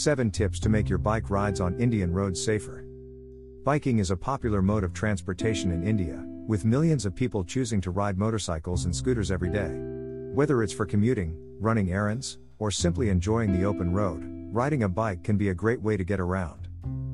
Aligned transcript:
7 0.00 0.30
Tips 0.30 0.58
to 0.60 0.70
make 0.70 0.88
your 0.88 0.96
bike 0.96 1.28
rides 1.28 1.60
on 1.60 1.78
Indian 1.78 2.10
roads 2.10 2.42
safer. 2.42 2.86
Biking 3.66 3.98
is 3.98 4.10
a 4.10 4.16
popular 4.16 4.62
mode 4.62 4.82
of 4.82 4.94
transportation 4.94 5.72
in 5.72 5.86
India, 5.86 6.24
with 6.46 6.64
millions 6.64 7.04
of 7.04 7.14
people 7.14 7.44
choosing 7.44 7.82
to 7.82 7.90
ride 7.90 8.16
motorcycles 8.16 8.86
and 8.86 8.96
scooters 8.96 9.30
every 9.30 9.50
day. 9.50 9.68
Whether 10.32 10.62
it's 10.62 10.72
for 10.72 10.86
commuting, 10.86 11.36
running 11.60 11.92
errands, 11.92 12.38
or 12.58 12.70
simply 12.70 13.10
enjoying 13.10 13.52
the 13.52 13.66
open 13.66 13.92
road, 13.92 14.22
riding 14.50 14.84
a 14.84 14.88
bike 14.88 15.22
can 15.22 15.36
be 15.36 15.50
a 15.50 15.54
great 15.54 15.82
way 15.82 15.98
to 15.98 16.04
get 16.04 16.18
around. 16.18 16.59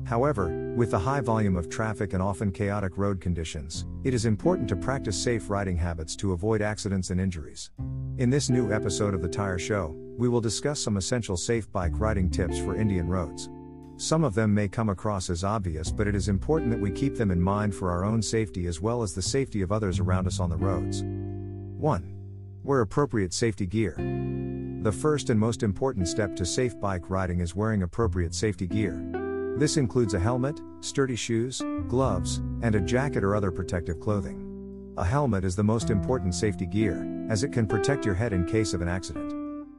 However, 0.07 0.73
with 0.77 0.91
the 0.91 0.99
high 0.99 1.19
volume 1.19 1.57
of 1.57 1.67
traffic 1.67 2.13
and 2.13 2.23
often 2.23 2.49
chaotic 2.49 2.97
road 2.97 3.19
conditions, 3.19 3.85
it 4.05 4.13
is 4.13 4.25
important 4.25 4.69
to 4.69 4.77
practice 4.77 5.21
safe 5.21 5.49
riding 5.49 5.75
habits 5.75 6.15
to 6.15 6.31
avoid 6.31 6.61
accidents 6.61 7.09
and 7.09 7.19
injuries. 7.19 7.71
In 8.17 8.29
this 8.29 8.49
new 8.49 8.71
episode 8.71 9.13
of 9.13 9.21
The 9.21 9.27
Tire 9.27 9.59
Show, 9.59 9.93
we 10.17 10.29
will 10.29 10.39
discuss 10.39 10.79
some 10.79 10.95
essential 10.95 11.35
safe 11.35 11.69
bike 11.73 11.99
riding 11.99 12.29
tips 12.29 12.57
for 12.57 12.73
Indian 12.73 13.09
roads. 13.09 13.49
Some 13.97 14.23
of 14.23 14.33
them 14.33 14.53
may 14.53 14.69
come 14.69 14.87
across 14.87 15.29
as 15.29 15.43
obvious, 15.43 15.91
but 15.91 16.07
it 16.07 16.15
is 16.15 16.29
important 16.29 16.71
that 16.71 16.79
we 16.79 16.89
keep 16.89 17.17
them 17.17 17.29
in 17.29 17.41
mind 17.41 17.75
for 17.75 17.91
our 17.91 18.05
own 18.05 18.21
safety 18.21 18.65
as 18.67 18.79
well 18.79 19.03
as 19.03 19.13
the 19.13 19.21
safety 19.21 19.61
of 19.61 19.73
others 19.73 19.99
around 19.99 20.25
us 20.25 20.39
on 20.39 20.49
the 20.49 20.55
roads. 20.55 21.03
1. 21.03 22.15
Wear 22.63 22.79
appropriate 22.79 23.33
safety 23.33 23.65
gear. 23.65 23.95
The 24.83 24.91
first 24.91 25.29
and 25.29 25.37
most 25.37 25.63
important 25.63 26.07
step 26.07 26.33
to 26.37 26.45
safe 26.45 26.79
bike 26.79 27.09
riding 27.09 27.41
is 27.41 27.55
wearing 27.55 27.83
appropriate 27.83 28.33
safety 28.33 28.67
gear. 28.67 29.26
This 29.57 29.77
includes 29.77 30.13
a 30.13 30.19
helmet, 30.19 30.61
sturdy 30.81 31.15
shoes, 31.15 31.63
gloves, 31.87 32.43
and 32.61 32.75
a 32.75 32.79
jacket 32.79 33.23
or 33.23 33.35
other 33.35 33.49
protective 33.49 33.99
clothing. 33.99 34.93
A 34.97 35.03
helmet 35.03 35.43
is 35.43 35.55
the 35.55 35.63
most 35.63 35.89
important 35.89 36.35
safety 36.35 36.67
gear, 36.67 37.07
as 37.27 37.43
it 37.43 37.51
can 37.51 37.65
protect 37.65 38.05
your 38.05 38.13
head 38.13 38.33
in 38.33 38.45
case 38.45 38.75
of 38.75 38.81
an 38.81 38.87
accident. 38.87 39.33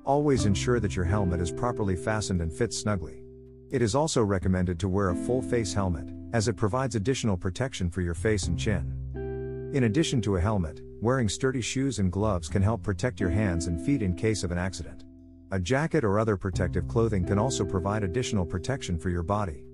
Always 0.05 0.47
ensure 0.47 0.81
that 0.81 0.97
your 0.97 1.05
helmet 1.05 1.41
is 1.41 1.53
properly 1.53 1.95
fastened 1.95 2.41
and 2.41 2.53
fits 2.53 2.77
snugly. 2.77 3.23
It 3.71 3.81
is 3.81 3.95
also 3.95 4.21
recommended 4.25 4.81
to 4.81 4.89
wear 4.89 5.11
a 5.11 5.15
full 5.15 5.43
face 5.43 5.73
helmet, 5.75 6.13
as 6.33 6.49
it 6.49 6.57
provides 6.57 6.97
additional 6.97 7.37
protection 7.37 7.89
for 7.89 8.01
your 8.01 8.15
face 8.15 8.49
and 8.49 8.59
chin. 8.59 9.71
In 9.75 9.85
addition 9.85 10.21
to 10.23 10.35
a 10.35 10.41
helmet, 10.41 10.81
wearing 11.01 11.29
sturdy 11.29 11.61
shoes 11.61 12.01
and 12.01 12.11
gloves 12.11 12.49
can 12.49 12.63
help 12.63 12.83
protect 12.83 13.21
your 13.21 13.31
hands 13.31 13.69
and 13.69 13.81
feet 13.81 14.03
in 14.03 14.17
case 14.17 14.43
of 14.43 14.51
an 14.51 14.59
accident. 14.59 15.05
A 15.53 15.61
jacket 15.61 16.03
or 16.03 16.19
other 16.19 16.37
protective 16.37 16.89
clothing 16.89 17.25
can 17.25 17.39
also 17.39 17.65
provide 17.65 18.03
additional 18.03 18.45
protection 18.45 18.99
for 18.99 19.09
your 19.09 19.23
body. 19.23 19.67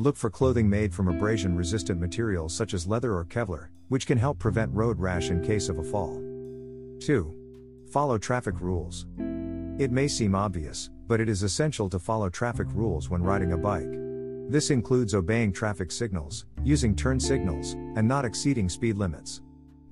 Look 0.00 0.16
for 0.16 0.30
clothing 0.30 0.66
made 0.66 0.94
from 0.94 1.08
abrasion 1.08 1.54
resistant 1.54 2.00
materials 2.00 2.54
such 2.54 2.72
as 2.72 2.86
leather 2.86 3.12
or 3.12 3.26
Kevlar, 3.26 3.68
which 3.88 4.06
can 4.06 4.16
help 4.16 4.38
prevent 4.38 4.72
road 4.72 4.98
rash 4.98 5.28
in 5.28 5.44
case 5.44 5.68
of 5.68 5.76
a 5.76 5.84
fall. 5.84 6.14
2. 7.00 7.86
Follow 7.92 8.16
traffic 8.16 8.62
rules. 8.62 9.04
It 9.78 9.92
may 9.92 10.08
seem 10.08 10.34
obvious, 10.34 10.88
but 11.06 11.20
it 11.20 11.28
is 11.28 11.42
essential 11.42 11.90
to 11.90 11.98
follow 11.98 12.30
traffic 12.30 12.68
rules 12.72 13.10
when 13.10 13.22
riding 13.22 13.52
a 13.52 13.58
bike. 13.58 13.92
This 14.50 14.70
includes 14.70 15.14
obeying 15.14 15.52
traffic 15.52 15.92
signals, 15.92 16.46
using 16.64 16.96
turn 16.96 17.20
signals, 17.20 17.74
and 17.94 18.08
not 18.08 18.24
exceeding 18.24 18.70
speed 18.70 18.96
limits. 18.96 19.42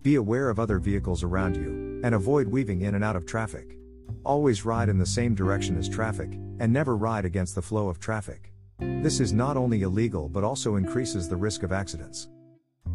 Be 0.01 0.14
aware 0.14 0.48
of 0.48 0.59
other 0.59 0.79
vehicles 0.79 1.23
around 1.23 1.55
you, 1.55 2.01
and 2.03 2.14
avoid 2.14 2.48
weaving 2.48 2.81
in 2.81 2.95
and 2.95 3.05
out 3.05 3.17
of 3.17 3.27
traffic. 3.27 3.77
Always 4.25 4.64
ride 4.64 4.89
in 4.89 4.97
the 4.97 5.05
same 5.05 5.34
direction 5.34 5.77
as 5.77 5.86
traffic, 5.86 6.33
and 6.61 6.73
never 6.73 6.97
ride 6.97 7.27
against 7.27 7.55
the 7.55 7.61
flow 7.61 7.91
of 7.91 8.01
traffic. 8.01 8.55
This 8.81 9.21
is 9.21 9.33
not 9.33 9.57
only 9.57 9.83
illegal 9.83 10.29
but 10.29 10.45
also 10.45 10.77
increases 10.77 11.29
the 11.29 11.37
risk 11.37 11.62
of 11.62 11.73
accidents. 11.73 12.29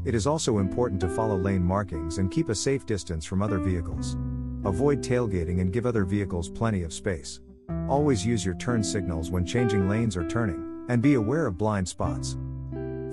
It 0.05 0.15
is 0.15 0.27
also 0.27 0.59
important 0.59 0.99
to 1.01 1.09
follow 1.09 1.37
lane 1.37 1.63
markings 1.63 2.17
and 2.17 2.31
keep 2.31 2.49
a 2.49 2.55
safe 2.55 2.85
distance 2.85 3.25
from 3.25 3.41
other 3.41 3.57
vehicles. 3.57 4.17
Avoid 4.65 5.01
tailgating 5.01 5.61
and 5.61 5.73
give 5.73 5.85
other 5.85 6.05
vehicles 6.05 6.49
plenty 6.49 6.83
of 6.83 6.93
space. 6.93 7.41
Always 7.89 8.25
use 8.25 8.45
your 8.45 8.55
turn 8.55 8.83
signals 8.83 9.31
when 9.31 9.45
changing 9.45 9.89
lanes 9.89 10.15
or 10.15 10.27
turning, 10.27 10.85
and 10.89 11.01
be 11.01 11.15
aware 11.15 11.47
of 11.47 11.57
blind 11.57 11.87
spots. 11.87 12.37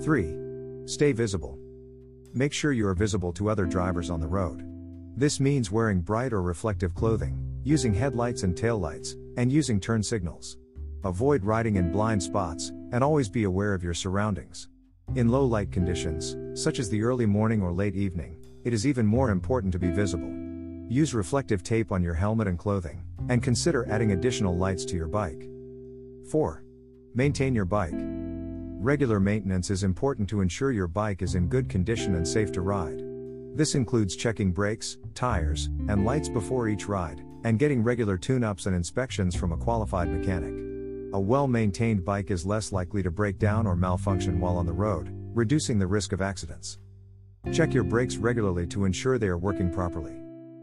3. 0.01 0.85
Stay 0.85 1.11
visible. 1.11 1.57
Make 2.33 2.53
sure 2.53 2.71
you 2.71 2.87
are 2.87 2.93
visible 2.93 3.33
to 3.33 3.49
other 3.49 3.65
drivers 3.65 4.09
on 4.09 4.19
the 4.19 4.27
road. 4.27 4.63
This 5.17 5.39
means 5.39 5.71
wearing 5.71 6.01
bright 6.01 6.33
or 6.33 6.41
reflective 6.41 6.95
clothing, 6.95 7.37
using 7.63 7.93
headlights 7.93 8.43
and 8.43 8.55
taillights, 8.55 9.15
and 9.37 9.51
using 9.51 9.79
turn 9.79 10.03
signals. 10.03 10.57
Avoid 11.03 11.43
riding 11.43 11.77
in 11.77 11.91
blind 11.91 12.21
spots, 12.21 12.71
and 12.91 13.03
always 13.03 13.27
be 13.27 13.45
aware 13.45 13.73
of 13.73 13.83
your 13.83 13.95
surroundings. 13.95 14.67
In 15.15 15.29
low 15.29 15.43
light 15.43 15.71
conditions, 15.71 16.35
such 16.53 16.77
as 16.77 16.89
the 16.89 17.01
early 17.01 17.25
morning 17.25 17.61
or 17.61 17.71
late 17.71 17.95
evening, 17.95 18.37
it 18.63 18.71
is 18.71 18.85
even 18.85 19.07
more 19.07 19.31
important 19.31 19.73
to 19.73 19.79
be 19.79 19.89
visible. 19.89 20.31
Use 20.89 21.15
reflective 21.15 21.63
tape 21.63 21.91
on 21.91 22.03
your 22.03 22.13
helmet 22.13 22.47
and 22.47 22.59
clothing, 22.59 23.03
and 23.29 23.41
consider 23.41 23.89
adding 23.89 24.11
additional 24.11 24.55
lights 24.55 24.85
to 24.85 24.95
your 24.95 25.07
bike. 25.07 25.49
4. 26.29 26.63
Maintain 27.15 27.55
your 27.55 27.65
bike. 27.65 27.95
Regular 27.95 29.19
maintenance 29.19 29.71
is 29.71 29.83
important 29.83 30.29
to 30.29 30.41
ensure 30.41 30.71
your 30.71 30.87
bike 30.87 31.23
is 31.23 31.33
in 31.33 31.47
good 31.47 31.67
condition 31.67 32.13
and 32.13 32.27
safe 32.27 32.51
to 32.51 32.61
ride. 32.61 33.01
This 33.55 33.73
includes 33.73 34.15
checking 34.15 34.51
brakes, 34.51 34.97
tires, 35.15 35.65
and 35.89 36.05
lights 36.05 36.29
before 36.29 36.67
each 36.67 36.87
ride, 36.87 37.23
and 37.43 37.57
getting 37.57 37.81
regular 37.81 38.17
tune 38.17 38.43
ups 38.43 38.67
and 38.67 38.75
inspections 38.75 39.35
from 39.35 39.51
a 39.51 39.57
qualified 39.57 40.09
mechanic. 40.09 40.70
A 41.13 41.19
well 41.19 41.45
maintained 41.45 42.05
bike 42.05 42.31
is 42.31 42.45
less 42.45 42.71
likely 42.71 43.03
to 43.03 43.11
break 43.11 43.37
down 43.37 43.67
or 43.67 43.75
malfunction 43.75 44.39
while 44.39 44.55
on 44.55 44.65
the 44.65 44.71
road, 44.71 45.09
reducing 45.33 45.77
the 45.77 45.85
risk 45.85 46.13
of 46.13 46.21
accidents. 46.21 46.79
Check 47.51 47.73
your 47.73 47.83
brakes 47.83 48.15
regularly 48.15 48.65
to 48.67 48.85
ensure 48.85 49.17
they 49.17 49.27
are 49.27 49.37
working 49.37 49.69
properly. 49.69 50.15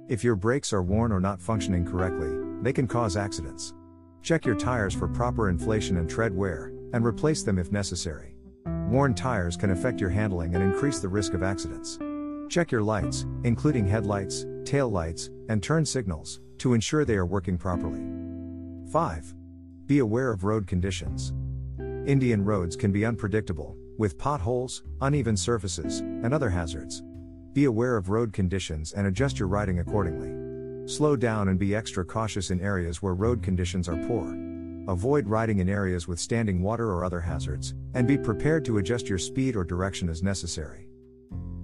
If 0.08 0.24
your 0.24 0.36
brakes 0.36 0.72
are 0.72 0.82
worn 0.82 1.12
or 1.12 1.20
not 1.20 1.42
functioning 1.42 1.84
correctly, 1.84 2.30
they 2.62 2.72
can 2.72 2.88
cause 2.88 3.14
accidents. 3.14 3.74
Check 4.22 4.46
your 4.46 4.54
tires 4.54 4.94
for 4.94 5.06
proper 5.06 5.50
inflation 5.50 5.98
and 5.98 6.08
tread 6.08 6.34
wear, 6.34 6.72
and 6.94 7.04
replace 7.04 7.42
them 7.42 7.58
if 7.58 7.70
necessary. 7.70 8.34
Worn 8.88 9.14
tires 9.14 9.54
can 9.54 9.72
affect 9.72 10.00
your 10.00 10.08
handling 10.08 10.54
and 10.54 10.64
increase 10.64 10.98
the 11.00 11.10
risk 11.10 11.34
of 11.34 11.42
accidents. 11.42 11.98
Check 12.48 12.72
your 12.72 12.82
lights, 12.82 13.26
including 13.44 13.86
headlights, 13.86 14.46
tail 14.64 14.88
lights, 14.88 15.28
and 15.50 15.62
turn 15.62 15.84
signals, 15.84 16.40
to 16.56 16.72
ensure 16.72 17.04
they 17.04 17.16
are 17.16 17.26
working 17.26 17.58
properly. 17.58 18.00
5. 18.90 19.34
Be 19.88 20.00
aware 20.00 20.30
of 20.30 20.44
road 20.44 20.66
conditions. 20.66 21.32
Indian 22.06 22.44
roads 22.44 22.76
can 22.76 22.92
be 22.92 23.06
unpredictable, 23.06 23.74
with 23.96 24.18
potholes, 24.18 24.82
uneven 25.00 25.34
surfaces, 25.34 26.00
and 26.00 26.34
other 26.34 26.50
hazards. 26.50 27.02
Be 27.54 27.64
aware 27.64 27.96
of 27.96 28.10
road 28.10 28.34
conditions 28.34 28.92
and 28.92 29.06
adjust 29.06 29.38
your 29.38 29.48
riding 29.48 29.78
accordingly. 29.78 30.86
Slow 30.86 31.16
down 31.16 31.48
and 31.48 31.58
be 31.58 31.74
extra 31.74 32.04
cautious 32.04 32.50
in 32.50 32.60
areas 32.60 33.00
where 33.00 33.14
road 33.14 33.42
conditions 33.42 33.88
are 33.88 33.96
poor. 34.06 34.36
Avoid 34.88 35.26
riding 35.26 35.60
in 35.60 35.70
areas 35.70 36.06
with 36.06 36.20
standing 36.20 36.60
water 36.60 36.92
or 36.92 37.02
other 37.02 37.22
hazards, 37.22 37.72
and 37.94 38.06
be 38.06 38.18
prepared 38.18 38.66
to 38.66 38.76
adjust 38.76 39.08
your 39.08 39.16
speed 39.16 39.56
or 39.56 39.64
direction 39.64 40.10
as 40.10 40.22
necessary. 40.22 40.90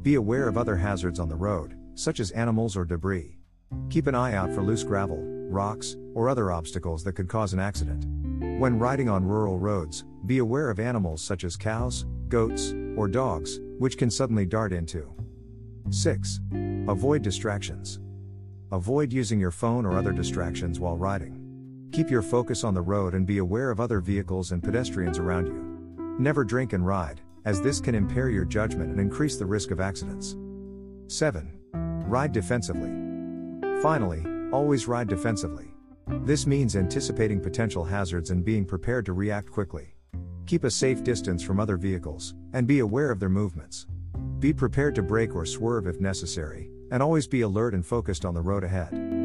Be 0.01 0.15
aware 0.15 0.49
of 0.49 0.57
other 0.57 0.77
hazards 0.77 1.21
on 1.21 1.29
the 1.29 1.37
road, 1.37 1.77
such 1.95 2.21
as 2.21 2.31
animals 2.31 2.75
or 2.75 2.87
debris. 2.87 3.37
Keep 3.91 4.07
an 4.07 4.15
eye 4.15 4.33
out 4.33 4.51
for 4.51 4.63
loose 4.63 4.83
gravel, 4.83 5.23
rocks, 5.55 5.97
or 6.15 6.29
other 6.29 6.53
obstacles 6.53 7.03
that 7.05 7.15
could 7.15 7.29
cause 7.29 7.53
an 7.53 7.61
accident. 7.61 8.05
When 8.61 8.79
riding 8.79 9.09
on 9.09 9.25
rural 9.25 9.59
roads, 9.59 10.05
be 10.27 10.39
aware 10.39 10.69
of 10.69 10.79
animals 10.79 11.23
such 11.23 11.45
as 11.45 11.57
cows, 11.57 12.05
goats, 12.29 12.75
or 12.97 13.09
dogs, 13.09 13.61
which 13.79 13.97
can 13.97 14.11
suddenly 14.11 14.45
dart 14.45 14.73
into. 14.73 15.11
6. 15.91 16.41
Avoid 16.89 17.23
distractions. 17.23 18.01
Avoid 18.73 19.13
using 19.13 19.39
your 19.39 19.51
phone 19.51 19.87
or 19.87 19.97
other 19.97 20.13
distractions 20.13 20.81
while 20.81 20.97
riding. 20.97 21.41
Keep 21.93 22.11
your 22.11 22.23
focus 22.23 22.65
on 22.65 22.75
the 22.75 22.83
road 22.83 23.15
and 23.15 23.27
be 23.27 23.39
aware 23.39 23.71
of 23.71 23.81
other 23.81 24.01
vehicles 24.01 24.53
and 24.53 24.63
pedestrians 24.63 25.19
around 25.19 25.47
you. 25.47 26.17
Never 26.19 26.43
drink 26.45 26.73
and 26.73 26.87
ride, 26.87 27.21
as 27.45 27.61
this 27.61 27.81
can 27.81 27.95
impair 27.95 28.31
your 28.31 28.45
judgment 28.45 28.91
and 28.91 28.99
increase 28.99 29.37
the 29.37 29.47
risk 29.47 29.71
of 29.71 29.81
accidents. 29.81 30.37
7. 31.07 31.53
Ride 32.07 32.33
defensively. 32.33 32.91
Finally, 33.81 34.23
always 34.55 34.87
ride 34.87 35.09
defensively. 35.09 35.75
This 36.23 36.47
means 36.47 36.77
anticipating 36.77 37.41
potential 37.41 37.85
hazards 37.85 38.31
and 38.31 38.45
being 38.45 38.65
prepared 38.65 39.05
to 39.07 39.13
react 39.13 39.51
quickly. 39.51 39.97
Keep 40.47 40.63
a 40.63 40.71
safe 40.71 41.03
distance 41.03 41.43
from 41.43 41.59
other 41.59 41.77
vehicles, 41.77 42.35
and 42.53 42.65
be 42.65 42.79
aware 42.79 43.11
of 43.11 43.19
their 43.19 43.29
movements. 43.29 43.89
Be 44.39 44.53
prepared 44.53 44.95
to 44.95 45.03
brake 45.03 45.35
or 45.35 45.45
swerve 45.45 45.89
if 45.89 46.01
necessary, 46.01 46.71
and 46.93 47.03
always 47.03 47.27
be 47.27 47.41
alert 47.41 47.75
and 47.75 47.85
focused 47.85 48.25
on 48.25 48.33
the 48.33 48.43
road 48.43 48.63
ahead. 48.63 49.24